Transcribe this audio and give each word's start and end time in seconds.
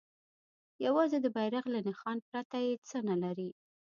یوازې 0.85 1.17
د 1.21 1.27
بیرغ 1.35 1.65
له 1.73 1.79
نښان 1.87 2.17
پرته 2.29 2.57
یې 2.65 2.73
څه 2.87 2.97
نه 3.09 3.15
لري. 3.23 3.49